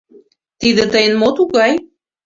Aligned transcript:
—Тиде 0.59 0.83
тыйын 0.93 1.13
мо 1.21 1.29
тугай? 1.37 1.73